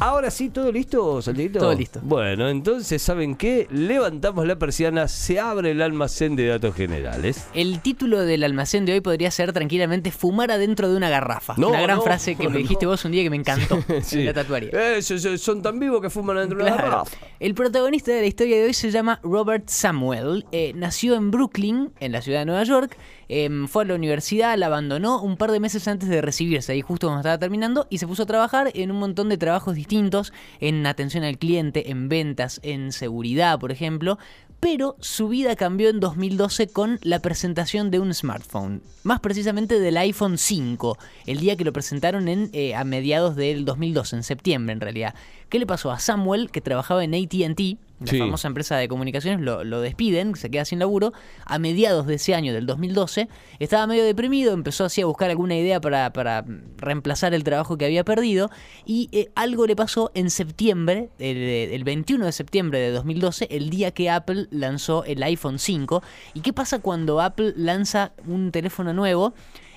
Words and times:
Ahora 0.00 0.30
sí, 0.32 0.50
¿todo 0.50 0.72
listo, 0.72 1.22
Santito? 1.22 1.60
Todo 1.60 1.74
listo. 1.74 2.00
Bueno, 2.02 2.48
entonces, 2.48 3.00
¿saben 3.00 3.36
qué? 3.36 3.68
Levantamos 3.70 4.46
la 4.46 4.56
persiana, 4.56 5.06
se 5.06 5.38
abre 5.38 5.70
el 5.70 5.80
almacén 5.80 6.34
de 6.34 6.46
datos 6.48 6.74
generales. 6.74 7.46
El 7.54 7.80
título 7.80 8.20
del 8.20 8.42
almacén 8.42 8.84
de 8.84 8.94
hoy 8.94 9.00
podría 9.00 9.30
ser 9.30 9.52
tranquilamente 9.52 10.10
fumar 10.10 10.50
adentro 10.50 10.90
de 10.90 10.96
una 10.96 11.08
garrafa. 11.08 11.54
No, 11.56 11.68
una 11.68 11.82
gran 11.82 11.98
no, 11.98 12.02
frase 12.02 12.34
que 12.34 12.48
me 12.48 12.58
dijiste 12.58 12.84
vos 12.86 13.04
un 13.04 13.12
día 13.12 13.22
que 13.22 13.30
me 13.30 13.36
encantó 13.36 13.78
Sí. 14.02 14.20
en 14.20 14.26
la 14.26 14.32
tatuaría. 14.34 14.70
Eh, 14.72 15.02
so- 15.02 15.18
so- 15.18 15.38
son 15.38 15.62
tan 15.62 15.78
vivos 15.78 16.00
que 16.02 16.10
fuman 16.10 16.36
adentro 16.36 16.58
de 16.58 16.64
una 16.64 16.76
garrafa. 16.76 17.16
El 17.38 17.54
protagonista 17.54 18.10
de 18.12 18.22
la 18.22 18.26
historia 18.26 18.56
de 18.56 18.64
hoy 18.64 18.74
se 18.74 18.90
llama 18.90 19.20
Robert 19.22 19.68
Samuel. 19.68 20.46
Eh, 20.50 20.72
nació 20.74 21.14
en 21.14 21.30
Brooklyn, 21.30 21.92
en 22.00 22.10
la 22.12 22.22
ciudad 22.22 22.40
de 22.40 22.46
Nueva 22.46 22.64
York. 22.64 22.96
Em, 23.28 23.68
fue 23.68 23.84
a 23.84 23.86
la 23.86 23.94
universidad, 23.94 24.56
la 24.58 24.66
abandonó 24.66 25.22
un 25.22 25.36
par 25.36 25.50
de 25.50 25.60
meses 25.60 25.88
antes 25.88 26.08
de 26.08 26.20
recibirse, 26.20 26.72
ahí 26.72 26.80
justo 26.80 27.06
cuando 27.06 27.20
estaba 27.20 27.38
terminando, 27.38 27.86
y 27.90 27.98
se 27.98 28.06
puso 28.06 28.24
a 28.24 28.26
trabajar 28.26 28.70
en 28.74 28.90
un 28.90 28.98
montón 28.98 29.28
de 29.28 29.38
trabajos 29.38 29.74
distintos, 29.74 30.32
en 30.60 30.86
atención 30.86 31.24
al 31.24 31.38
cliente, 31.38 31.90
en 31.90 32.08
ventas, 32.08 32.60
en 32.62 32.92
seguridad, 32.92 33.58
por 33.58 33.72
ejemplo. 33.72 34.18
Pero 34.60 34.94
su 35.00 35.26
vida 35.26 35.56
cambió 35.56 35.88
en 35.88 35.98
2012 35.98 36.68
con 36.68 37.00
la 37.02 37.18
presentación 37.18 37.90
de 37.90 37.98
un 37.98 38.14
smartphone, 38.14 38.80
más 39.02 39.18
precisamente 39.18 39.80
del 39.80 39.96
iPhone 39.96 40.38
5, 40.38 40.98
el 41.26 41.40
día 41.40 41.56
que 41.56 41.64
lo 41.64 41.72
presentaron 41.72 42.28
en, 42.28 42.48
eh, 42.52 42.76
a 42.76 42.84
mediados 42.84 43.34
del 43.34 43.64
2012, 43.64 44.16
en 44.16 44.22
septiembre 44.22 44.72
en 44.72 44.80
realidad. 44.80 45.14
¿Qué 45.48 45.58
le 45.58 45.66
pasó 45.66 45.90
a 45.90 45.98
Samuel, 45.98 46.52
que 46.52 46.60
trabajaba 46.60 47.02
en 47.02 47.12
ATT, 47.12 47.76
la 48.00 48.06
Sí. 48.10 48.18
famosa 48.18 48.48
empresa 48.48 48.76
de 48.76 48.88
comunicaciones? 48.88 49.40
Lo, 49.40 49.62
lo 49.64 49.80
despiden, 49.80 50.34
se 50.34 50.50
queda 50.50 50.64
sin 50.64 50.78
laburo. 50.78 51.12
A 51.46 51.58
mediados 51.58 52.06
de 52.06 52.14
ese 52.14 52.34
año, 52.34 52.52
del 52.52 52.66
2012, 52.66 53.28
estaba 53.60 53.86
medio 53.86 54.04
deprimido, 54.04 54.52
empezó 54.52 54.84
así 54.84 55.00
a 55.02 55.06
buscar 55.06 55.30
alguna 55.30 55.56
idea 55.56 55.80
para, 55.80 56.12
para 56.12 56.44
reemplazar 56.78 57.32
el 57.34 57.44
trabajo 57.44 57.78
que 57.78 57.84
había 57.84 58.04
perdido. 58.04 58.50
Y 58.84 59.08
eh, 59.12 59.30
algo 59.34 59.66
le 59.66 59.76
pasó 59.76 60.10
en 60.14 60.30
septiembre, 60.30 61.10
el, 61.18 61.36
el 61.36 61.84
21 61.84 62.24
de 62.26 62.32
septiembre 62.32 62.78
de 62.80 62.90
2012, 62.90 63.48
el 63.50 63.70
día 63.70 63.92
que 63.92 64.10
Apple 64.10 64.48
lanzó 64.50 65.04
el 65.04 65.22
iPhone 65.22 65.58
5. 65.58 66.02
¿Y 66.34 66.40
qué 66.40 66.52
pasa 66.52 66.80
cuando 66.80 67.20
Apple 67.20 67.54
lanza 67.56 68.12
un 68.26 68.50
teléfono 68.50 68.92
nuevo? 68.92 69.34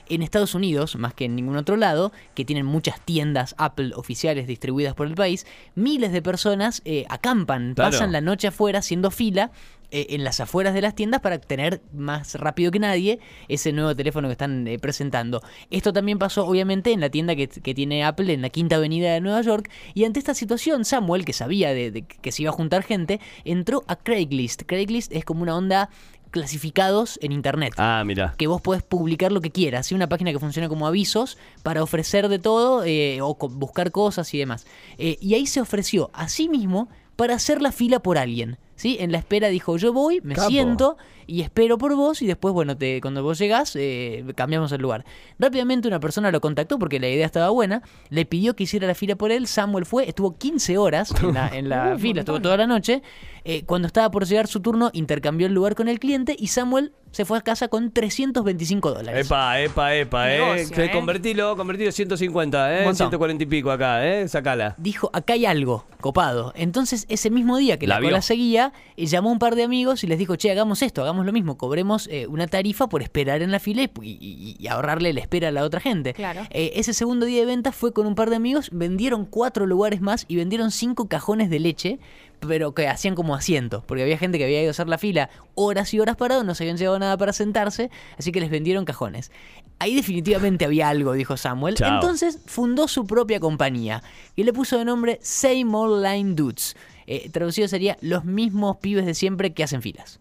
En 0.09 0.21
Estados 0.21 0.55
Unidos, 0.55 0.95
más 0.97 1.13
que 1.13 1.25
en 1.25 1.35
ningún 1.35 1.57
otro 1.57 1.75
lado, 1.77 2.11
que 2.33 2.45
tienen 2.45 2.65
muchas 2.65 2.99
tiendas 3.01 3.55
Apple 3.57 3.91
oficiales 3.95 4.47
distribuidas 4.47 4.93
por 4.93 5.07
el 5.07 5.15
país, 5.15 5.45
miles 5.75 6.11
de 6.11 6.21
personas 6.21 6.81
eh, 6.85 7.05
acampan, 7.09 7.73
Claro. 7.75 7.91
pasan 7.91 8.11
la 8.11 8.21
noche 8.21 8.47
afuera 8.47 8.79
haciendo 8.79 9.11
fila 9.11 9.51
eh, 9.91 10.07
en 10.09 10.23
las 10.23 10.39
afueras 10.39 10.73
de 10.73 10.81
las 10.81 10.95
tiendas 10.95 11.21
para 11.21 11.37
tener 11.39 11.81
más 11.93 12.35
rápido 12.35 12.71
que 12.71 12.79
nadie 12.79 13.19
ese 13.47 13.71
nuevo 13.71 13.95
teléfono 13.95 14.27
que 14.27 14.31
están 14.33 14.67
eh, 14.67 14.79
presentando. 14.79 15.41
Esto 15.69 15.93
también 15.93 16.17
pasó 16.17 16.45
obviamente 16.47 16.91
en 16.91 16.99
la 17.01 17.09
tienda 17.09 17.35
que, 17.35 17.47
que 17.47 17.73
tiene 17.75 18.03
Apple 18.03 18.33
en 18.33 18.41
la 18.41 18.49
Quinta 18.49 18.77
Avenida 18.77 19.13
de 19.13 19.21
Nueva 19.21 19.41
York 19.41 19.69
y 19.93 20.05
ante 20.05 20.19
esta 20.19 20.33
situación 20.33 20.85
Samuel, 20.85 21.23
que 21.23 21.33
sabía 21.33 21.71
de, 21.73 21.91
de 21.91 22.01
que 22.01 22.31
se 22.31 22.41
iba 22.41 22.49
a 22.49 22.53
juntar 22.53 22.81
gente, 22.83 23.19
entró 23.45 23.83
a 23.87 23.95
Craigslist. 23.95 24.63
Craigslist 24.65 25.11
es 25.13 25.23
como 25.23 25.43
una 25.43 25.55
onda 25.55 25.89
clasificados 26.35 27.17
en 27.21 27.31
internet 27.31 27.73
Ah, 27.77 28.03
mira. 28.05 28.35
que 28.37 28.47
vos 28.47 28.59
podés 28.61 28.83
publicar 28.83 29.31
lo 29.31 29.39
que 29.39 29.51
quieras, 29.51 29.87
¿sí? 29.87 29.95
una 29.95 30.09
página 30.09 30.33
que 30.33 30.39
funciona 30.39 30.67
como 30.67 30.85
avisos 30.85 31.37
para 31.63 31.81
ofrecer 31.81 32.27
de 32.27 32.39
todo 32.39 32.83
eh, 32.83 33.21
o 33.21 33.35
buscar 33.35 33.91
cosas 33.91 34.33
y 34.33 34.37
demás. 34.37 34.65
Eh, 34.97 35.17
y 35.21 35.33
ahí 35.35 35.47
se 35.47 35.61
ofreció 35.61 36.09
a 36.13 36.27
sí 36.27 36.49
mismo 36.49 36.89
para 37.15 37.35
hacer 37.35 37.61
la 37.61 37.71
fila 37.71 38.01
por 38.01 38.17
alguien. 38.17 38.57
¿Sí? 38.75 38.97
En 38.99 39.11
la 39.11 39.17
espera 39.17 39.49
dijo, 39.49 39.77
yo 39.77 39.93
voy, 39.93 40.21
me 40.23 40.35
Capo. 40.35 40.49
siento 40.49 40.97
y 41.27 41.41
espero 41.41 41.77
por 41.77 41.95
vos 41.95 42.21
y 42.21 42.27
después, 42.27 42.53
bueno, 42.53 42.77
te, 42.77 43.01
cuando 43.01 43.23
vos 43.23 43.39
llegás, 43.39 43.75
eh, 43.75 44.23
cambiamos 44.35 44.71
el 44.71 44.81
lugar. 44.81 45.05
Rápidamente 45.39 45.87
una 45.87 45.99
persona 45.99 46.31
lo 46.31 46.41
contactó 46.41 46.77
porque 46.77 46.99
la 46.99 47.09
idea 47.09 47.25
estaba 47.25 47.49
buena, 47.49 47.81
le 48.09 48.25
pidió 48.25 48.55
que 48.55 48.63
hiciera 48.63 48.87
la 48.87 48.95
fila 48.95 49.15
por 49.15 49.31
él, 49.31 49.47
Samuel 49.47 49.85
fue, 49.85 50.07
estuvo 50.07 50.37
15 50.37 50.77
horas 50.77 51.13
en 51.21 51.33
la, 51.33 51.47
en 51.49 51.69
la 51.69 51.97
fila, 51.99 52.21
estuvo 52.21 52.41
toda 52.41 52.57
la 52.57 52.67
noche. 52.67 53.01
Eh, 53.43 53.63
cuando 53.65 53.87
estaba 53.87 54.09
por 54.11 54.25
llegar 54.25 54.47
su 54.47 54.59
turno, 54.59 54.89
intercambió 54.93 55.47
el 55.47 55.53
lugar 55.53 55.75
con 55.75 55.87
el 55.87 55.99
cliente 55.99 56.35
y 56.37 56.47
Samuel 56.47 56.93
se 57.15 57.23
fue 57.23 57.37
a 57.37 57.41
casa 57.41 57.69
con 57.69 57.91
325 57.91 58.91
dólares. 58.93 59.25
Epa, 59.25 59.61
epa, 59.61 59.95
epa, 59.95 60.33
eh. 60.33 60.39
Negocio, 60.39 60.75
Que 60.75 60.83
eh. 60.85 60.91
Convertilo, 60.91 61.55
convertilo 61.55 61.89
150, 61.93 62.57
Un 62.65 62.71
eh. 62.73 62.75
montón. 62.79 62.95
140 62.97 63.43
y 63.43 63.47
pico 63.47 63.71
acá, 63.71 64.05
eh. 64.05 64.27
Sacala. 64.27 64.75
dijo, 64.77 65.09
acá 65.13 65.31
hay 65.31 65.45
algo 65.45 65.85
copado. 66.01 66.51
Entonces, 66.57 67.05
ese 67.07 67.29
mismo 67.29 67.55
día 67.57 67.79
que 67.79 67.87
la, 67.87 68.01
La 68.01 68.05
cola 68.05 68.21
seguía, 68.21 68.73
eh, 68.97 69.05
llamó 69.05 69.29
a 69.29 69.31
un 69.31 69.39
par 69.39 69.55
de 69.55 69.63
amigos 69.63 70.03
y 70.03 70.07
les 70.07 70.19
dijo, 70.19 70.35
che, 70.35 70.51
hagamos 70.51 70.81
esto, 70.81 71.01
hagamos 71.03 71.25
lo 71.25 71.31
mismo, 71.31 71.57
cobremos 71.57 72.07
eh, 72.11 72.27
una 72.27 72.47
tarifa 72.47 72.87
por 72.87 73.01
esperar 73.01 73.41
en 73.41 73.51
la 73.51 73.59
fila 73.59 73.83
y, 73.83 73.89
y- 74.01 74.57
y 74.59 74.67
ahorrarle 74.67 75.13
la 75.13 75.21
espera 75.21 75.47
a 75.47 75.51
la 75.51 75.63
otra 75.63 75.79
gente. 75.79 76.13
Claro. 76.13 76.41
Eh, 76.49 76.73
ese 76.75 76.93
segundo 76.93 77.25
día 77.25 77.39
de 77.39 77.45
venta 77.45 77.71
fue 77.71 77.93
con 77.93 78.05
un 78.07 78.15
par 78.15 78.29
de 78.29 78.35
amigos, 78.35 78.69
vendieron 78.73 79.23
cuatro 79.25 79.65
lugares 79.65 80.01
más 80.01 80.25
y 80.27 80.35
vendieron 80.35 80.69
cinco 80.71 81.07
cajones 81.07 81.49
de 81.49 81.59
leche, 81.61 81.99
pero 82.39 82.73
que 82.73 82.87
hacían 82.87 83.15
como 83.15 83.35
asientos, 83.35 83.83
porque 83.85 84.03
había 84.03 84.17
gente 84.17 84.37
que 84.37 84.43
había 84.45 84.61
ido 84.61 84.69
a 84.69 84.71
hacer 84.71 84.87
la 84.87 84.97
fila 84.97 85.29
horas 85.55 85.93
y 85.93 85.99
horas 85.99 86.15
parado, 86.15 86.43
no 86.43 86.55
se 86.55 86.63
habían 86.63 86.77
llevado 86.77 86.99
nada 86.99 87.17
para 87.17 87.33
sentarse, 87.33 87.89
así 88.17 88.31
que 88.31 88.39
les 88.39 88.49
vendieron 88.49 88.85
cajones. 88.85 89.31
Ahí 89.79 89.95
definitivamente 89.95 90.65
había 90.65 90.89
algo, 90.89 91.13
dijo 91.13 91.35
Samuel. 91.37 91.75
Chao. 91.75 91.95
Entonces 91.95 92.39
fundó 92.45 92.87
su 92.87 93.05
propia 93.05 93.39
compañía 93.39 94.03
y 94.35 94.43
le 94.43 94.53
puso 94.53 94.77
de 94.77 94.85
nombre 94.85 95.19
Same 95.21 95.65
Old 95.73 96.05
Line 96.05 96.33
Dudes. 96.35 96.75
Eh, 97.07 97.29
traducido 97.29 97.67
sería 97.67 97.97
los 98.01 98.25
mismos 98.25 98.77
pibes 98.77 99.05
de 99.05 99.13
siempre 99.13 99.53
que 99.53 99.63
hacen 99.63 99.81
filas. 99.81 100.19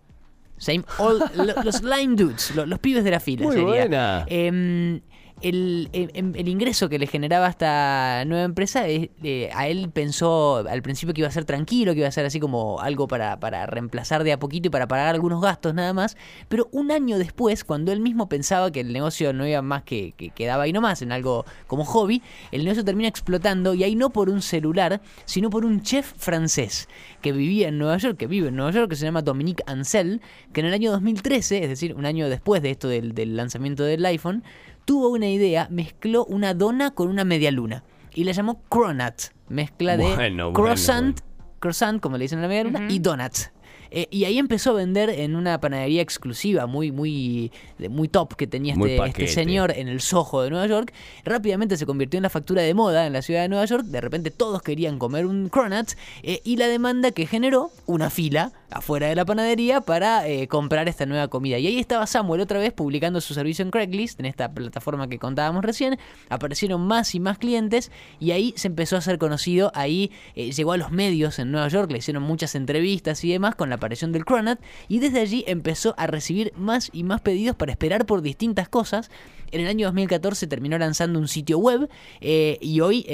Same 0.57 0.85
old, 0.99 1.23
lo- 1.35 1.63
los 1.65 1.83
line 1.83 2.15
dudes, 2.15 2.55
lo- 2.55 2.65
los 2.67 2.79
pibes 2.79 3.03
de 3.05 3.11
la 3.11 3.21
fila 3.21 3.45
Muy 3.45 3.57
sería. 3.57 3.69
buena. 3.69 4.25
Em, 4.29 5.01
el, 5.43 5.89
el- 5.93 6.11
el 6.15 6.49
ingreso 6.49 6.89
que 6.89 6.99
le 6.99 7.07
generaba 7.07 7.49
esta 7.49 8.25
nueva 8.27 8.45
empresa, 8.45 8.89
eh, 8.89 9.51
a 9.55 9.69
él 9.69 9.91
pensó 9.93 10.65
al 10.69 10.81
principio 10.83 11.13
que 11.13 11.21
iba 11.21 11.29
a 11.29 11.33
ser 11.33 11.45
tranquilo, 11.45 11.93
que 11.93 11.99
iba 11.99 12.09
a 12.09 12.13
ser 12.13 12.25
así 12.25 12.41
como 12.41 12.81
algo 12.81 13.09
para, 13.09 13.39
para 13.41 13.67
reemplazar 13.67 14.25
de 14.25 14.33
a 14.33 14.39
poquito 14.39 14.69
y 14.69 14.71
para 14.71 14.87
pagar 14.89 15.15
algunos 15.15 15.43
gastos 15.43 15.75
nada 15.75 15.93
más. 15.93 16.17
Pero 16.49 16.69
un 16.73 16.91
año 16.91 17.19
después, 17.19 17.65
cuando 17.65 17.93
él 17.93 18.01
mismo 18.01 18.29
pensaba 18.29 18.71
que 18.71 18.81
el 18.81 18.93
negocio 18.93 19.33
no 19.33 19.47
iba 19.47 19.61
más 19.61 19.83
que, 19.83 20.13
que 20.17 20.31
quedaba 20.31 20.63
ahí 20.65 20.73
nomás, 20.73 21.03
en 21.03 21.13
algo 21.13 21.45
como 21.67 21.85
hobby, 21.85 22.23
el 22.51 22.65
negocio 22.65 22.85
termina 22.85 23.09
explotando 23.09 23.75
y 23.75 23.85
ahí 23.85 23.97
no 23.97 24.11
por 24.11 24.31
un 24.31 24.41
celular, 24.41 25.03
sino 25.27 25.51
por 25.51 25.65
un 25.67 25.83
chef 25.83 26.13
francés 26.17 26.89
que 27.21 27.33
vivía 27.33 27.69
en 27.69 27.79
Nueva 27.79 27.99
York, 27.99 28.17
que 28.17 28.27
vive 28.27 28.49
en 28.49 28.57
Nueva 28.57 28.71
York, 28.71 28.89
que 28.89 28.97
se 28.97 29.05
llama 29.05 29.21
Dominique 29.23 29.63
Ansel, 29.67 30.23
que 30.53 30.61
en 30.61 30.67
el 30.67 30.73
año 30.75 30.91
2013, 30.93 31.63
es 31.65 31.69
decir, 31.69 31.95
un 31.95 32.07
año 32.07 32.29
después 32.29 32.63
de 32.63 32.71
esto 32.71 32.89
del, 32.89 33.15
del 33.15 33.37
lanzamiento 33.37 33.83
del 33.85 34.05
iPhone, 34.07 34.43
tuvo 34.85 35.09
una 35.11 35.29
idea, 35.29 35.69
mezcló 35.71 36.25
una 36.27 36.55
dona 36.55 36.91
con 36.93 37.09
una 37.09 37.25
media 37.25 37.51
luna 37.51 37.85
y 38.15 38.25
la 38.25 38.33
llamó 38.33 38.63
Cronut, 38.69 39.15
mezcla 39.49 39.97
de 39.97 40.15
Bueno, 40.15 40.53
croissant, 40.53 41.21
bueno. 41.21 41.51
croissant, 41.61 42.01
como 42.01 42.17
le 42.19 42.25
dicen 42.25 42.39
a 42.39 42.43
la 42.43 42.49
media 42.49 42.65
luna, 42.65 42.87
y 42.89 42.99
donuts. 42.99 43.51
Eh, 43.97 44.09
y 44.11 44.25
ahí 44.25 44.39
empezó 44.39 44.71
a 44.71 44.75
vender 44.75 45.09
en 45.09 45.37
una 45.37 45.61
panadería 45.61 46.03
exclusiva, 46.03 46.67
muy, 46.67 46.91
muy, 46.91 47.53
de- 47.79 47.89
muy 47.89 48.09
top 48.09 48.35
que 48.35 48.49
tenía 48.49 48.75
este, 48.75 48.97
este 49.05 49.29
señor 49.29 49.71
en 49.77 49.87
el 49.87 50.01
Soho 50.01 50.43
de 50.43 50.51
Nueva 50.51 50.67
York. 50.67 50.93
Rápidamente 51.25 51.77
se 51.77 51.87
convirtió 51.87 52.19
en 52.19 52.25
la 52.25 52.31
factura 52.31 52.63
de 52.63 52.75
moda 52.75 53.07
en 53.07 53.13
la 53.13 53.23
ciudad 53.23 53.43
de 53.43 53.49
Nueva 53.49 53.65
York. 53.67 53.85
De 53.85 54.01
repente 54.01 54.33
todos 54.33 54.63
querían 54.63 54.99
comer 54.99 55.27
un 55.27 55.49
cronut 55.49 55.91
eh, 56.25 56.41
y 56.45 56.57
la 56.57 56.67
demanda 56.67 57.13
que 57.13 57.27
generó 57.27 57.71
una 57.87 58.11
fila 58.11 58.51
afuera 58.75 59.07
de 59.07 59.15
la 59.15 59.25
panadería 59.25 59.81
para 59.81 60.27
eh, 60.27 60.49
comprar 60.49 60.89
esta 60.89 61.07
nueva 61.07 61.29
comida. 61.29 61.59
Y 61.59 61.67
ahí 61.69 61.79
estaba 61.79 62.07
Samuel 62.07 62.41
otra 62.41 62.59
vez 62.59 62.73
publicando 62.73 63.21
su 63.21 63.33
servicio 63.33 63.65
en 63.65 63.71
Craigslist, 63.71 64.19
en 64.19 64.27
esta 64.27 64.53
plataforma 64.53 65.09
que 65.09 65.19
contábamos 65.19 65.65
recién. 65.65 65.99
Aparecieron 66.29 66.85
más 66.87 67.15
y 67.15 67.21
más 67.21 67.39
clientes 67.39 67.93
y 68.19 68.33
ahí 68.33 68.53
se 68.57 68.69
empezó 68.69 68.97
a 68.97 69.01
ser 69.01 69.19
conocido. 69.19 69.71
Ahí 69.75 70.11
eh, 70.35 70.51
llegó 70.51 70.73
a 70.73 70.77
los 70.77 70.91
medios 70.91 71.39
en 71.39 71.53
Nueva 71.53 71.69
York, 71.69 71.91
le 71.93 71.99
hicieron 71.99 72.25
muchas 72.25 72.55
entrevistas 72.57 73.23
y 73.25 73.31
demás 73.31 73.55
con 73.55 73.69
la 73.69 73.77
aparición 73.77 74.11
del 74.11 74.25
cronut. 74.25 74.59
Y 74.89 74.99
desde 74.99 75.21
allí 75.21 75.45
empezó 75.47 75.95
a 75.97 76.09
recibir 76.09 76.53
más 76.57 76.91
y 76.93 77.05
más 77.05 77.21
pedidos 77.21 77.55
para 77.55 77.71
esperar 77.71 78.07
por 78.07 78.23
distintas 78.23 78.69
cosas. 78.69 79.11
En 79.53 79.61
el 79.61 79.69
año 79.69 79.87
2014 79.87 80.49
terminó 80.49 80.77
lanzando 80.79 81.21
un 81.21 81.29
sitio 81.29 81.59
web 81.59 81.89
eh, 82.21 82.59
y 82.61 82.81
hoy 82.81 83.07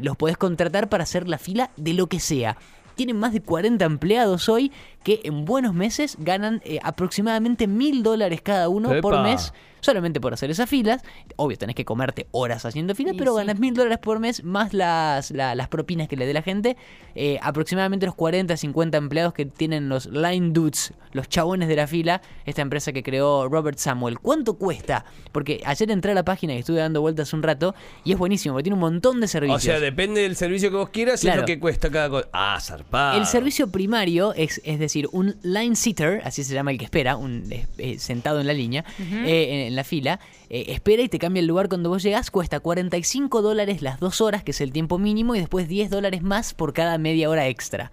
los 0.00 0.16
podés 0.16 0.38
contratar 0.38 0.88
para 0.88 1.02
hacer 1.02 1.28
la 1.28 1.36
fila 1.36 1.70
de 1.76 1.92
lo 1.92 2.06
que 2.06 2.20
sea. 2.20 2.56
Tienen 2.94 3.18
más 3.18 3.32
de 3.32 3.40
40 3.40 3.84
empleados 3.84 4.48
hoy 4.48 4.72
que 5.02 5.20
en 5.24 5.44
buenos 5.44 5.74
meses 5.74 6.16
ganan 6.18 6.62
eh, 6.64 6.78
aproximadamente 6.82 7.66
mil 7.66 8.02
dólares 8.02 8.40
cada 8.42 8.68
uno 8.68 9.00
por 9.00 9.22
mes 9.22 9.52
solamente 9.84 10.20
por 10.20 10.32
hacer 10.34 10.50
esas 10.50 10.68
filas. 10.68 11.02
Obvio, 11.36 11.56
tenés 11.58 11.76
que 11.76 11.84
comerte 11.84 12.26
horas 12.32 12.64
haciendo 12.64 12.94
filas, 12.94 13.14
pero 13.18 13.32
sí. 13.32 13.38
ganas 13.38 13.58
mil 13.60 13.74
dólares 13.74 13.98
por 13.98 14.18
mes 14.18 14.42
más 14.44 14.72
las, 14.72 15.30
la- 15.30 15.54
las 15.54 15.68
propinas 15.68 16.08
que 16.08 16.16
le 16.16 16.26
dé 16.26 16.32
la 16.32 16.42
gente. 16.42 16.76
Eh, 17.14 17.38
aproximadamente 17.42 18.06
los 18.06 18.14
40, 18.14 18.56
50 18.56 18.98
empleados 18.98 19.34
que 19.34 19.46
tienen 19.46 19.88
los 19.88 20.06
Line 20.06 20.50
Dudes, 20.52 20.92
los 21.12 21.28
chabones 21.28 21.68
de 21.68 21.76
la 21.76 21.86
fila, 21.86 22.20
esta 22.44 22.62
empresa 22.62 22.92
que 22.92 23.02
creó 23.02 23.48
Robert 23.48 23.78
Samuel. 23.78 24.18
¿Cuánto 24.18 24.54
cuesta? 24.54 25.04
Porque 25.30 25.60
ayer 25.64 25.90
entré 25.90 26.12
a 26.12 26.14
la 26.14 26.24
página 26.24 26.54
y 26.54 26.58
estuve 26.58 26.78
dando 26.78 27.00
vueltas 27.00 27.32
un 27.32 27.42
rato 27.42 27.74
y 28.04 28.12
es 28.12 28.18
buenísimo, 28.18 28.54
porque 28.54 28.64
tiene 28.64 28.74
un 28.74 28.80
montón 28.80 29.20
de 29.20 29.28
servicios. 29.28 29.62
O 29.62 29.64
sea, 29.64 29.80
depende 29.80 30.22
del 30.22 30.34
servicio 30.36 30.70
que 30.70 30.76
vos 30.76 30.88
quieras 30.88 31.14
es 31.16 31.20
Claro. 31.20 31.42
lo 31.42 31.46
que 31.46 31.60
cuesta 31.60 31.90
cada 31.90 32.08
cosa. 32.10 32.28
Ah, 32.32 32.58
zarpado. 32.60 33.18
El 33.18 33.26
servicio 33.26 33.68
primario 33.68 34.32
es, 34.34 34.60
es 34.64 34.78
decir, 34.78 35.08
un 35.12 35.36
line 35.42 35.76
sitter, 35.76 36.20
así 36.24 36.42
se 36.42 36.54
llama 36.54 36.70
el 36.72 36.78
que 36.78 36.84
espera, 36.84 37.16
un 37.16 37.44
eh, 37.78 37.98
sentado 37.98 38.40
en 38.40 38.46
la 38.46 38.52
línea, 38.54 38.84
eh, 38.98 39.66
en, 39.68 39.73
en 39.74 39.76
la 39.76 39.84
fila, 39.84 40.20
eh, 40.48 40.66
espera 40.68 41.02
y 41.02 41.08
te 41.08 41.18
cambia 41.18 41.40
el 41.40 41.46
lugar 41.46 41.68
cuando 41.68 41.90
vos 41.90 42.02
llegás, 42.02 42.30
cuesta 42.30 42.60
45 42.60 43.42
dólares 43.42 43.82
las 43.82 44.00
dos 44.00 44.20
horas, 44.20 44.42
que 44.42 44.52
es 44.52 44.60
el 44.60 44.72
tiempo 44.72 44.98
mínimo, 44.98 45.34
y 45.34 45.40
después 45.40 45.68
10 45.68 45.90
dólares 45.90 46.22
más 46.22 46.54
por 46.54 46.72
cada 46.72 46.96
media 46.98 47.28
hora 47.28 47.48
extra. 47.48 47.92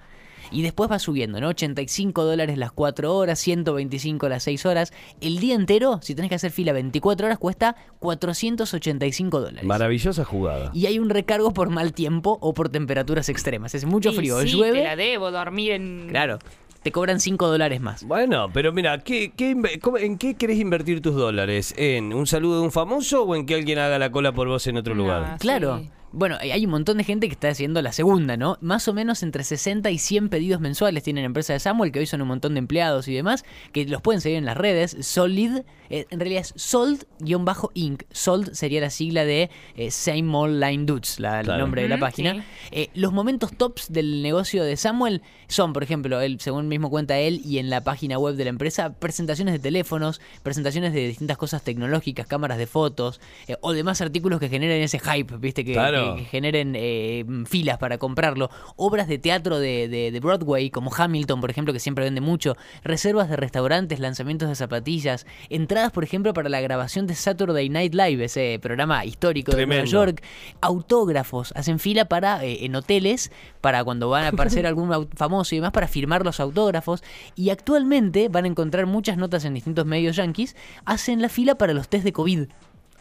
Y 0.51 0.63
después 0.63 0.91
va 0.91 0.99
subiendo, 0.99 1.39
¿no? 1.39 1.47
85 1.47 2.25
dólares 2.25 2.57
las 2.57 2.73
4 2.73 3.15
horas, 3.15 3.39
125 3.39 4.27
las 4.27 4.43
6 4.43 4.65
horas. 4.65 4.93
El 5.21 5.39
día 5.39 5.55
entero, 5.55 5.99
si 6.01 6.13
tenés 6.13 6.27
que 6.27 6.35
hacer 6.35 6.51
fila 6.51 6.73
24 6.73 7.27
horas, 7.27 7.39
cuesta 7.39 7.77
485 7.99 9.39
dólares. 9.39 9.63
Maravillosa 9.63 10.25
jugada. 10.25 10.71
Y 10.73 10.87
hay 10.87 10.99
un 10.99 11.09
recargo 11.09 11.53
por 11.53 11.69
mal 11.69 11.93
tiempo 11.93 12.37
o 12.41 12.53
por 12.53 12.67
temperaturas 12.67 13.29
extremas. 13.29 13.73
Es 13.75 13.85
mucho 13.85 14.11
Y 14.11 14.15
frío, 14.15 14.41
sí, 14.41 14.49
llueve. 14.49 14.79
Te 14.79 14.83
la 14.83 14.95
debo 14.97 15.31
dormir 15.31 15.71
en. 15.71 16.07
Claro, 16.09 16.39
te 16.83 16.91
cobran 16.91 17.19
5 17.19 17.47
dólares 17.47 17.81
más. 17.81 18.03
Bueno, 18.03 18.49
pero 18.53 18.73
mira, 18.73 18.99
¿qué, 18.99 19.31
qué 19.35 19.55
¿en 19.99 20.17
qué 20.17 20.35
querés 20.35 20.57
invertir 20.59 21.01
tus 21.01 21.15
dólares? 21.15 21.73
¿En 21.77 22.13
un 22.13 22.25
saludo 22.27 22.57
de 22.59 22.63
un 22.65 22.71
famoso 22.71 23.23
o 23.23 23.35
en 23.35 23.45
que 23.45 23.55
alguien 23.55 23.79
haga 23.79 23.99
la 23.99 24.11
cola 24.11 24.31
por 24.31 24.47
vos 24.47 24.65
en 24.67 24.77
otro 24.77 24.95
No, 24.95 25.03
lugar? 25.03 25.37
Claro. 25.39 25.79
sí. 25.79 25.89
Bueno, 26.13 26.37
hay 26.41 26.65
un 26.65 26.71
montón 26.71 26.97
de 26.97 27.03
gente 27.05 27.27
que 27.27 27.33
está 27.33 27.47
haciendo 27.49 27.81
la 27.81 27.91
segunda, 27.93 28.35
¿no? 28.37 28.57
Más 28.61 28.87
o 28.87 28.93
menos 28.93 29.23
entre 29.23 29.43
60 29.43 29.89
y 29.91 29.97
100 29.97 30.29
pedidos 30.29 30.59
mensuales 30.59 31.03
tienen 31.03 31.23
empresa 31.23 31.53
de 31.53 31.59
Samuel, 31.59 31.91
que 31.91 31.99
hoy 31.99 32.05
son 32.05 32.21
un 32.21 32.27
montón 32.27 32.53
de 32.53 32.59
empleados 32.59 33.07
y 33.07 33.13
demás, 33.13 33.45
que 33.71 33.85
los 33.85 34.01
pueden 34.01 34.19
seguir 34.21 34.37
en 34.37 34.45
las 34.45 34.57
redes. 34.57 34.97
Solid, 35.01 35.59
eh, 35.89 36.05
en 36.09 36.19
realidad 36.19 36.41
es 36.41 36.53
Sold-Inc. 36.55 38.03
Sold 38.11 38.53
sería 38.53 38.81
la 38.81 38.89
sigla 38.89 39.23
de 39.25 39.49
eh, 39.75 39.91
Same 39.91 40.35
Old 40.35 40.61
Line 40.61 40.85
Dudes, 40.85 41.19
la- 41.19 41.41
el 41.41 41.47
nombre 41.47 41.83
de 41.83 41.87
la 41.89 41.95
Ujú, 41.95 42.01
página. 42.01 42.33
sí. 42.35 42.41
Eh, 42.71 42.89
los 42.93 43.13
momentos 43.13 43.55
tops 43.55 43.91
del 43.91 44.21
negocio 44.21 44.63
de 44.63 44.75
Samuel 44.77 45.21
son, 45.47 45.73
por 45.73 45.83
ejemplo, 45.83 46.19
él, 46.21 46.39
según 46.39 46.67
mismo 46.67 46.89
cuenta 46.89 47.17
él 47.19 47.41
y 47.45 47.57
en 47.59 47.69
la 47.69 47.83
página 47.83 48.17
web 48.19 48.35
de 48.35 48.43
la 48.45 48.49
empresa, 48.49 48.93
presentaciones 48.99 49.53
de 49.53 49.59
teléfonos, 49.59 50.21
presentaciones 50.43 50.93
de 50.93 51.07
distintas 51.07 51.37
cosas 51.37 51.63
tecnológicas, 51.63 52.27
cámaras 52.27 52.57
de 52.57 52.67
fotos 52.67 53.19
eh, 53.47 53.55
o 53.61 53.73
demás 53.73 54.01
artículos 54.01 54.39
que 54.39 54.49
generen 54.49 54.81
ese 54.81 54.99
hype, 54.99 55.37
¿viste? 55.37 55.63
Que, 55.65 55.73
Claro. 55.73 56.00
Que- 56.15 56.23
que 56.23 56.25
generen 56.29 56.73
eh, 56.75 57.25
filas 57.45 57.77
para 57.77 57.97
comprarlo. 57.97 58.49
Obras 58.75 59.07
de 59.07 59.17
teatro 59.19 59.59
de, 59.59 59.87
de- 59.87 60.11
de 60.11 60.19
Broadway, 60.19 60.69
como 60.69 60.91
Hamilton, 60.95 61.41
por 61.41 61.49
ejemplo, 61.49 61.73
que 61.73 61.79
siempre 61.79 62.03
vende 62.05 62.21
mucho. 62.21 62.55
Reservas 62.83 63.29
de 63.29 63.35
restaurantes, 63.35 63.99
lanzamientos 63.99 64.49
de 64.49 64.55
zapatillas. 64.55 65.25
Entradas, 65.49 65.91
por 65.91 66.03
ejemplo, 66.03 66.33
para 66.33 66.49
la 66.49 66.61
grabación 66.61 67.07
de 67.07 67.15
Saturday 67.15 67.69
Night 67.69 67.93
Live, 67.93 68.23
ese 68.25 68.59
programa 68.61 69.05
histórico 69.05 69.51
de. 69.51 69.57
Nueva 69.67 69.83
York 69.91 70.23
autógrafos, 70.61 71.51
hacen 71.55 71.79
fila 71.79 72.05
para 72.05 72.43
eh, 72.45 72.65
en 72.65 72.75
hoteles 72.75 73.31
para 73.61 73.83
cuando 73.83 74.09
van 74.09 74.23
a 74.25 74.27
aparecer 74.29 74.65
algún 74.65 75.07
famoso 75.15 75.53
y 75.55 75.57
demás 75.57 75.71
para 75.71 75.87
firmar 75.87 76.23
los 76.25 76.39
autógrafos 76.39 77.03
y 77.35 77.49
actualmente 77.49 78.29
van 78.29 78.45
a 78.45 78.47
encontrar 78.47 78.85
muchas 78.85 79.17
notas 79.17 79.45
en 79.45 79.53
distintos 79.53 79.85
medios 79.85 80.15
yankees, 80.15 80.55
hacen 80.85 81.21
la 81.21 81.29
fila 81.29 81.55
para 81.55 81.73
los 81.73 81.89
test 81.89 82.03
de 82.03 82.13
COVID. 82.13 82.47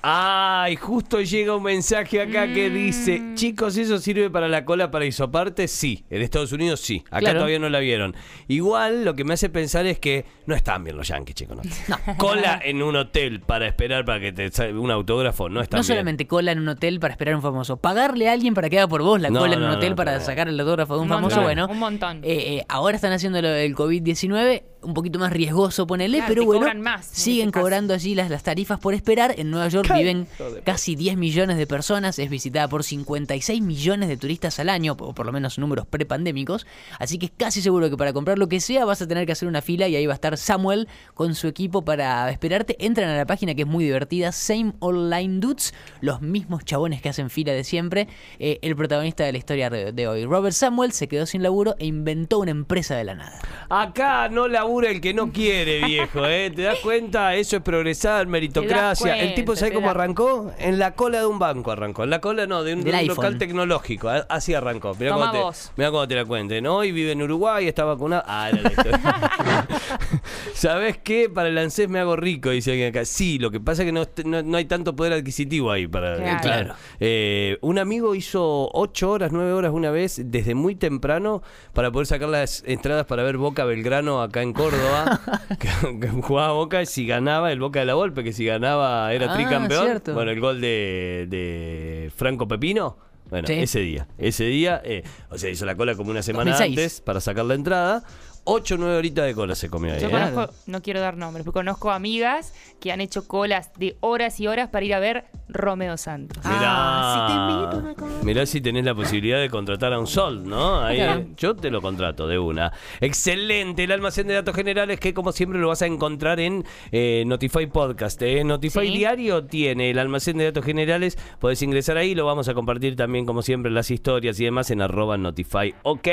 Ay, 0.02 0.76
justo 0.76 1.20
llega 1.20 1.54
un 1.54 1.62
mensaje 1.62 2.22
acá 2.22 2.46
que 2.52 2.70
dice, 2.70 3.22
chicos, 3.34 3.76
¿eso 3.76 3.98
sirve 3.98 4.30
para 4.30 4.48
la 4.48 4.64
cola 4.64 4.90
para 4.90 5.04
isoparte? 5.04 5.68
Sí, 5.68 6.04
en 6.08 6.22
Estados 6.22 6.52
Unidos 6.52 6.80
sí, 6.80 7.02
acá 7.10 7.18
Claro. 7.20 7.40
todavía 7.40 7.58
no 7.58 7.68
la 7.68 7.80
vieron. 7.80 8.16
Igual 8.48 9.04
lo 9.04 9.14
que 9.14 9.24
me 9.24 9.34
hace 9.34 9.50
pensar 9.50 9.84
es 9.86 9.98
que 9.98 10.24
no 10.46 10.54
están 10.54 10.84
bien 10.84 10.96
los 10.96 11.06
yankees, 11.08 11.34
chicos. 11.34 11.58
No. 11.88 11.98
Cola 12.16 12.58
en 12.64 12.82
un 12.82 12.96
hotel 12.96 13.40
para 13.40 13.66
esperar 13.66 14.06
para 14.06 14.20
que 14.20 14.32
te 14.32 14.50
salga 14.50 14.80
un 14.80 14.90
autógrafo, 14.90 15.50
no 15.50 15.60
están 15.60 15.78
No 15.78 15.82
bien. 15.82 15.88
solamente 15.88 16.26
cola 16.26 16.52
en 16.52 16.60
un 16.60 16.68
hotel 16.68 16.98
para 16.98 17.12
esperar 17.12 17.34
a 17.34 17.36
un 17.36 17.42
famoso, 17.42 17.76
pagarle 17.76 18.28
a 18.28 18.32
alguien 18.32 18.54
para 18.54 18.70
que 18.70 18.78
haga 18.78 18.88
por 18.88 19.02
vos 19.02 19.20
la 19.20 19.28
No, 19.28 19.40
cola 19.40 19.54
en 19.54 19.62
un 19.62 19.68
no, 19.68 19.74
hotel 19.76 19.90
no, 19.90 19.96
para 19.96 20.14
no. 20.18 20.20
sacar 20.24 20.48
el 20.48 20.58
autógrafo 20.58 20.94
de 20.94 21.00
un 21.00 21.04
Un 21.04 21.08
famoso, 21.10 21.36
montón, 21.36 21.44
bueno. 21.44 21.68
un 21.70 21.78
montón. 21.78 22.16
eh, 22.24 22.56
eh, 22.58 22.64
ahora 22.70 22.96
están 22.96 23.12
haciendo 23.12 23.42
lo 23.42 23.48
del 23.48 23.76
COVID-19, 23.76 24.62
un 24.82 24.94
poquito 24.94 25.18
más 25.18 25.32
riesgoso, 25.32 25.86
ponele, 25.86 26.18
Claro, 26.18 26.28
pero 26.34 26.44
bueno, 26.46 26.74
más 26.82 27.06
siguen 27.06 27.50
caso. 27.50 27.62
cobrando 27.62 27.92
allí 27.94 28.14
las, 28.14 28.30
las 28.30 28.42
tarifas 28.42 28.78
por 28.78 28.94
esperar. 28.94 29.34
En 29.38 29.50
Nueva 29.50 29.68
York 29.68 29.92
viven 29.94 30.26
casi 30.64 30.96
10 30.96 31.16
millones 31.16 31.58
de 31.58 31.66
personas, 31.66 32.18
es 32.18 32.30
visitada 32.30 32.68
por 32.68 32.82
56 32.84 33.60
millones 33.62 34.08
de 34.08 34.16
turistas 34.16 34.58
al 34.58 34.68
año, 34.68 34.96
o 34.98 35.12
por 35.12 35.26
lo 35.26 35.32
menos 35.32 35.58
números 35.58 35.86
prepandémicos. 35.86 36.66
Así 36.98 37.18
que 37.18 37.26
es 37.26 37.32
casi 37.36 37.60
seguro 37.62 37.90
que 37.90 37.96
para 37.96 38.12
comprar 38.12 38.38
lo 38.38 38.48
que 38.48 38.60
sea 38.60 38.84
vas 38.84 39.02
a 39.02 39.06
tener 39.08 39.26
que 39.26 39.32
hacer 39.32 39.48
una 39.48 39.60
fila 39.62 39.88
y 39.88 39.96
ahí 39.96 40.06
va 40.06 40.12
a 40.12 40.14
estar 40.14 40.36
Samuel 40.38 40.88
con 41.14 41.34
su 41.34 41.46
equipo 41.48 41.82
para 41.84 42.30
esperarte. 42.30 42.76
Entran 42.84 43.10
a 43.10 43.16
la 43.16 43.26
página 43.26 43.54
que 43.54 43.62
es 43.62 43.68
muy 43.68 43.84
divertida, 43.84 44.32
Same 44.32 44.72
Online 44.78 45.40
Dudes, 45.40 45.74
los 46.00 46.22
mismos 46.22 46.64
chabones 46.64 47.02
que 47.02 47.08
hacen 47.08 47.28
fila 47.30 47.52
de 47.52 47.64
siempre. 47.64 48.08
Eh, 48.38 48.58
el 48.62 48.76
protagonista 48.76 49.24
de 49.24 49.32
la 49.32 49.38
historia 49.38 49.68
de 49.68 49.90
de 49.92 50.08
hoy, 50.08 50.24
Robert 50.24 50.54
Samuel, 50.54 50.92
se 50.92 51.08
quedó 51.08 51.26
sin 51.26 51.42
laburo 51.42 51.74
e 51.78 51.86
inventó 51.86 52.38
una 52.38 52.50
empresa 52.50 52.94
de 52.96 53.04
la 53.04 53.14
nada. 53.14 53.40
Acá 53.68 54.28
no 54.28 54.46
labura 54.70 54.90
el 54.90 55.00
que 55.00 55.12
no 55.12 55.32
quiere, 55.32 55.84
viejo, 55.84 56.24
¿eh? 56.26 56.50
¿Te 56.54 56.62
das 56.62 56.78
cuenta? 56.78 57.34
Eso 57.34 57.56
es 57.56 57.62
progresar, 57.62 58.26
meritocracia. 58.28 59.16
el 59.18 59.34
tipo, 59.34 59.56
¿sabe 59.56 59.72
cómo 59.72 59.90
arrancó? 59.90 60.52
En 60.58 60.78
la 60.78 60.92
cola 60.94 61.18
de 61.20 61.26
un 61.26 61.38
banco 61.40 61.72
arrancó. 61.72 62.04
En 62.04 62.10
la 62.10 62.20
cola 62.20 62.46
no, 62.46 62.62
de 62.62 62.74
un, 62.74 62.84
de 62.84 63.02
local 63.04 63.36
tecnológico. 63.36 64.08
A- 64.08 64.26
Así 64.28 64.54
arrancó. 64.54 64.94
Mirá 64.94 65.10
Toma 65.12 65.26
cómo, 65.26 65.32
te, 65.32 65.38
vos. 65.44 65.72
mirá 65.76 65.90
cómo 65.90 66.06
te 66.08 66.14
la 66.14 66.24
cuenten, 66.24 66.62
¿no? 66.64 66.84
Y 66.84 66.92
vive 66.92 67.12
en 67.12 67.22
Uruguay, 67.22 67.66
está 67.66 67.84
vacunado. 67.84 68.22
Ah, 68.26 68.50
era 68.50 68.62
la. 68.62 69.66
¿Sabes 70.54 70.98
qué? 70.98 71.28
Para 71.28 71.48
el 71.48 71.58
ANSES 71.58 71.88
me 71.88 71.98
hago 71.98 72.14
rico, 72.16 72.50
dice 72.50 72.70
alguien 72.70 72.90
acá. 72.90 73.04
Sí, 73.04 73.38
lo 73.38 73.50
que 73.50 73.58
pasa 73.60 73.82
es 73.82 73.86
que 73.86 73.92
no, 73.92 74.04
no, 74.24 74.42
no 74.42 74.56
hay 74.56 74.66
tanto 74.66 74.94
poder 74.94 75.12
adquisitivo 75.14 75.72
ahí 75.72 75.86
para. 75.88 76.16
Claro. 76.16 76.40
Claro. 76.42 76.74
Eh, 77.00 77.58
un 77.62 77.78
amigo 77.78 78.14
hizo 78.14 78.68
8 78.72 79.10
horas, 79.10 79.32
9 79.32 79.52
horas 79.52 79.72
una 79.72 79.90
vez, 79.90 80.20
desde 80.26 80.54
muy 80.54 80.76
temprano, 80.76 81.42
para 81.72 81.90
poder 81.90 82.06
sacar 82.06 82.28
las 82.28 82.62
entradas 82.66 83.06
para 83.06 83.22
ver 83.22 83.36
Boca 83.36 83.64
Belgrano 83.64 84.22
acá 84.22 84.42
en 84.42 84.52
Córdoba. 84.62 85.20
que, 85.58 85.98
que 86.00 86.08
jugaba 86.08 86.52
Boca 86.52 86.82
y 86.82 86.86
si 86.86 87.06
ganaba, 87.06 87.50
el 87.52 87.60
Boca 87.60 87.80
de 87.80 87.86
la 87.86 87.94
Volpe, 87.94 88.22
que 88.24 88.32
si 88.32 88.44
ganaba 88.44 89.12
era 89.12 89.32
Ah, 89.32 89.34
tricampeón. 89.34 89.84
cierto. 89.84 90.14
Bueno, 90.14 90.30
el 90.30 90.40
gol 90.40 90.60
de, 90.60 91.26
de 91.28 92.10
Franco 92.16 92.46
Pepino. 92.48 92.96
Bueno, 93.30 93.46
Sí. 93.46 93.54
ese 93.54 93.78
día. 93.80 94.08
Ese 94.18 94.44
día, 94.44 94.82
eh, 94.84 95.04
o 95.30 95.38
sea, 95.38 95.50
hizo 95.50 95.64
la 95.64 95.76
cola 95.76 95.94
como 95.94 96.10
una 96.10 96.20
semana 96.22 96.50
2006. 96.50 96.78
antes 96.78 97.00
para 97.00 97.20
sacar 97.20 97.44
la 97.44 97.54
entrada. 97.54 98.02
8 98.52 98.74
o 98.74 98.78
9 98.78 98.96
horitas 98.96 99.26
de 99.26 99.34
cola 99.34 99.54
se 99.54 99.68
comió 99.70 99.92
ahí. 99.94 100.00
Yo 100.00 100.08
¿eh? 100.08 100.10
conozco, 100.10 100.52
no 100.66 100.82
quiero 100.82 101.00
dar 101.00 101.16
nombres, 101.16 101.44
pero 101.44 101.52
conozco 101.52 101.90
amigas 101.90 102.52
que 102.80 102.90
han 102.92 103.00
hecho 103.00 103.28
colas 103.28 103.70
de 103.78 103.96
horas 104.00 104.40
y 104.40 104.46
horas 104.48 104.68
para 104.70 104.84
ir 104.84 104.94
a 104.94 104.98
ver 104.98 105.24
Romeo 105.48 105.96
Santos. 105.96 106.44
Mirá, 106.44 106.58
Ah, 106.62 107.12
si 107.28 107.32
te 107.34 107.40
invito 107.40 107.76
a 107.76 107.78
una 107.78 107.94
cosa. 107.94 108.24
mirá 108.24 108.46
si 108.46 108.60
tenés 108.60 108.84
la 108.84 108.94
posibilidad 108.94 109.40
de 109.40 109.50
contratar 109.50 109.92
a 109.92 109.98
un 109.98 110.06
sol, 110.06 110.48
¿no? 110.48 110.80
Ahí, 110.80 110.96
Claro. 110.96 111.24
Yo 111.36 111.54
te 111.56 111.70
lo 111.70 111.80
contrato 111.80 112.26
de 112.26 112.38
una. 112.38 112.72
Excelente, 113.00 113.84
el 113.84 113.92
almacén 113.92 114.26
de 114.28 114.34
datos 114.34 114.54
generales 114.54 114.98
que 115.00 115.12
como 115.12 115.32
siempre 115.32 115.58
lo 115.58 115.68
vas 115.68 115.82
a 115.82 115.86
encontrar 115.86 116.40
en 116.40 116.64
eh, 116.92 117.24
Notify 117.26 117.66
Podcast. 117.66 118.22
¿eh? 118.22 118.42
Notify 118.44 118.86
Sí. 118.86 118.96
Diario 118.96 119.44
tiene 119.44 119.90
el 119.90 119.98
almacén 119.98 120.38
de 120.38 120.44
datos 120.44 120.64
generales, 120.64 121.18
podés 121.38 121.60
ingresar 121.62 121.96
ahí, 121.98 122.14
lo 122.14 122.24
vamos 122.24 122.48
a 122.48 122.54
compartir 122.54 122.96
también 122.96 123.26
como 123.26 123.42
siempre 123.42 123.70
las 123.70 123.90
historias 123.90 124.38
y 124.40 124.44
demás 124.44 124.70
en 124.70 124.80
arroba 124.82 125.18
Notify. 125.18 125.74
Ok, 125.82 126.08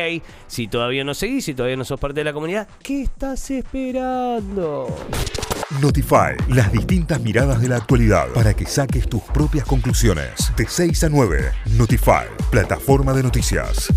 si 0.47 0.67
todavía 0.67 1.03
no 1.03 1.13
seguís, 1.13 1.45
si 1.45 1.53
todavía 1.53 1.77
no 1.77 1.85
sos 1.85 1.99
parte 1.99 2.19
de 2.19 2.25
la 2.27 2.33
comunidad, 2.33 2.67
¿qué 2.83 3.03
estás 3.03 3.49
esperando? 3.51 4.93
Notify, 5.81 6.35
las 6.49 6.73
distintas 6.73 7.21
miradas 7.21 7.61
de 7.61 7.69
la 7.69 7.77
actualidad 7.77 8.27
para 8.33 8.53
que 8.53 8.65
saques 8.65 9.07
tus 9.07 9.21
propias 9.21 9.63
conclusiones. 9.63 10.51
De 10.57 10.67
6 10.67 11.05
a 11.05 11.09
9, 11.09 11.51
Notify, 11.77 12.25
plataforma 12.51 13.13
de 13.13 13.23
noticias. 13.23 13.87